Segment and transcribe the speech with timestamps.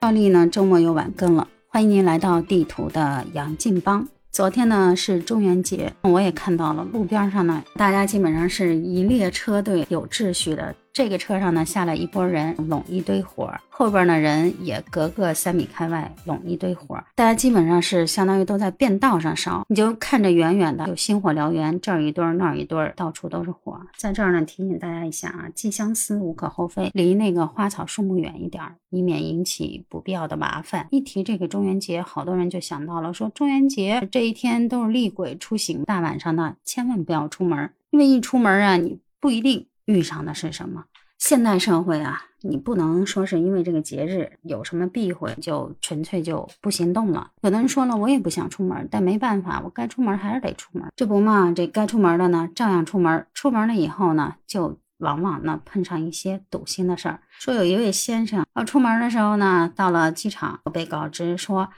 [0.00, 4.08] 照例呢，周末又晚更了，欢迎您来到地图的杨劲邦。
[4.30, 10.74] 昨天呢是中元节，我也看到了路边上呢，大家基本上是一列车队，有秩序的。
[10.92, 17.02] 这个车上呢下来一拨人，拢一堆火，后边呢人也隔个三米开外，拢一堆火。
[17.14, 23.80] 大家基本上是相当于都在便道上烧，你就看着远远的有星火燎原，这儿一堆儿那儿一堆儿，到处都是火。
[23.96, 30.88] 在这儿呢提醒大家一下啊，寄相思无可厚非，离那个花草树木远一点，以免引起不必要的麻烦。
[30.90, 39.66] 一提这个中元节，好多人就想到了说中元节这一天都是厉鬼出行，大晚上的千万不要出门，因为一出门啊，你不一定。
[39.90, 40.84] 遇上的是什么？
[41.18, 47.30] 现代社会啊，你不能说是因为这个节日有什么避讳，就纯粹就不行动了。
[47.42, 50.88] 有的人说了，我也不想出门，但没办法，我该出门还是得出门。
[50.96, 53.26] 这不嘛，这该出门的呢，照样出门。
[53.34, 57.20] 出门了以后呢，就往往呢碰上一些堵心的事儿。
[57.38, 61.68] 说有一位先生要出门的时候呢，到了机场被告知说。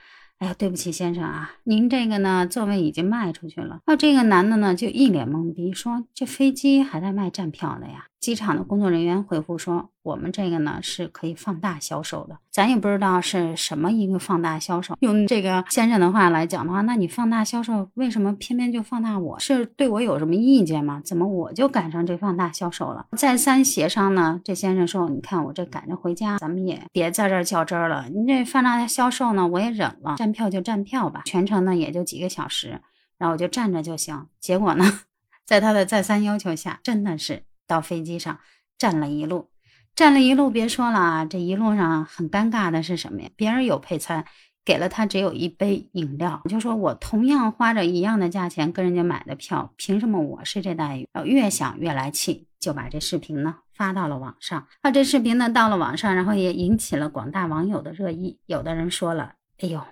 [0.42, 3.78] 哎呀，对不起，先生啊，您这个呢座位已经卖出去了。
[3.86, 8.06] 那这个男的呢就一脸懵逼，说这飞机还在卖站票的呀。
[8.22, 9.90] 机场的工作人员回复说。
[10.02, 14.96] 我们这个呢是可以放大销售的，咱也不知道是什么一个放大销售。
[14.98, 19.38] 用这个先生的话来讲的话，那你放大销售，为什么偏偏就放大我？
[19.38, 21.00] 是对我有什么意见吗？
[21.04, 23.06] 怎么我就赶上这放大销售了？
[23.16, 28.06] 再三协商呢，这先生说：“你看我这赶着回家，咱们也别在这儿较真儿了。
[28.12, 32.80] 你这放大销售呢，我也忍了，站票就站票吧，全程呢也就几个小时，
[33.18, 34.26] 然后我就站着就行。
[34.40, 34.98] 结果呢，
[35.46, 38.38] 在他的再三要求下，真的是到飞机上
[38.78, 39.50] 站了一路。”
[39.94, 43.28] 站了一路，别说了，这一路上很尴尬的是什么呀？
[43.36, 44.24] 别人有配餐，
[44.64, 51.06] 给了他只有一杯饮料，就说我同样花着一样的价钱跟人家买的票，凭什么我是这待遇？
[51.24, 54.66] 越想越来气，就把这视频呢发到了网上。
[54.80, 58.38] 啊，这视频呢到了网上，然后也引起了广大网友的热议。
[58.46, 59.82] 有的人说了，哎呦。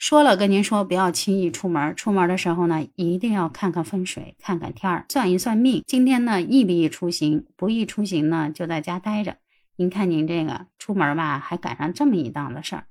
[0.00, 1.94] 说了，跟您说不要轻易出门。
[1.94, 5.84] 出门的时候呢，一定要看看风水，看看天儿，算一算命。
[5.86, 7.44] 今天呢，宜不宜出行？
[7.54, 9.36] 不宜出行呢，就在家待着。
[9.76, 12.84] 您看您这个出门吧，还赶上这么一档子事儿。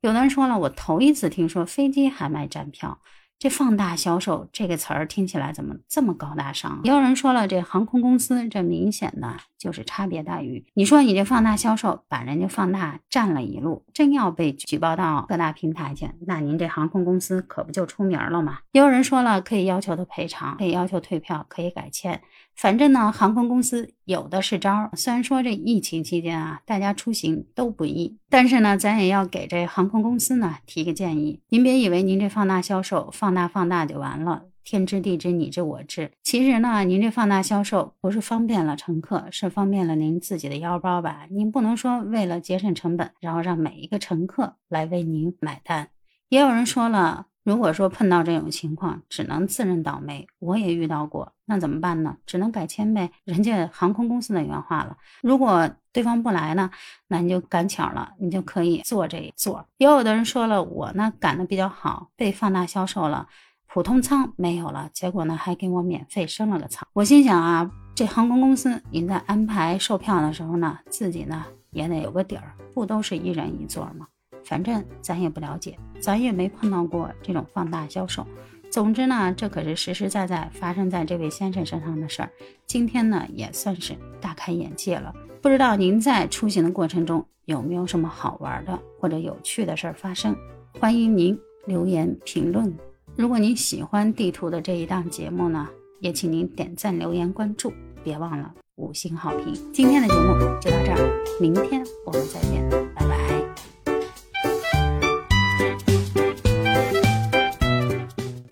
[0.00, 2.98] 有的人说了，我头一次听说飞机还卖站票。
[3.38, 6.80] 这放大销售这个词儿听起来怎么这么高大上？
[6.84, 10.64] 也有人说了，这航空公司这明显的就是差别待遇。
[10.74, 18.60] 你说你这放大销售，把人家放大占了一路，真要被举报到各大平台去，那您这航空公司可不就出名了吗？
[18.72, 22.22] 也有人说了，可以要求他赔偿，可以要求退票，可以改签。
[22.54, 24.88] 反正呢，航空公司有的是招。
[24.94, 31.40] 虽然说这疫情期间啊，大家出行都不易，但是呢，咱也要给这航空公司呢提个建议。
[31.48, 36.10] 您别以为您这放大销售，放大放大就完了，天知地知你知我知。
[36.22, 41.26] 其实呢，您这放大销售不是方便了乘客，是方便了您自己的腰包吧？
[41.30, 45.88] 您不能说为了节省成本，然后让每一个乘客来为您买单。
[46.28, 47.26] 也有人说了。
[47.46, 50.26] 如果说碰到这种情况，只能自认倒霉。
[50.40, 52.16] 我也遇到过，那怎么办呢？
[52.26, 53.08] 只能改签呗。
[53.22, 54.96] 人家航空公司的原话了。
[55.22, 56.68] 如果对方不来呢，
[57.06, 59.64] 那你就赶巧了，你就可以坐这一座。
[59.76, 63.28] 也有的人说了，我呢赶的比较好，被放大销售了，
[63.68, 66.84] 普通舱没有了，结果呢还给我免费升了个舱。
[66.94, 74.08] 我心想啊，这航空公司您在安排售票的时候呢，自己呢也得有个底儿，不都是一人一座吗？
[74.44, 78.26] 反正咱也不了解，咱也没碰到过这种放大销售。
[78.70, 82.30] 总之呢，这可是实实在在发生在这位先生身上的事儿。
[82.66, 85.14] 今天呢，也算是大开眼界了。
[85.40, 90.36] 不知道您在出行的过程中有没有什么好玩的或者有趣的事儿发生？
[90.78, 92.74] 欢迎您留言评论。
[93.14, 95.66] 如果您喜欢地图的这一档节目呢，
[96.00, 97.72] 也请您点赞、留言、关注，
[98.04, 99.54] 别忘了五星好评。
[99.72, 102.65] 今天的节目就到这儿，明天我们再见。